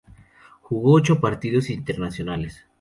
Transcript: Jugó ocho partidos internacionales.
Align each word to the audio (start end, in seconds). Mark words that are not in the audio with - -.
Jugó 0.63 0.93
ocho 0.93 1.19
partidos 1.21 1.69
internacionales. 1.69 2.65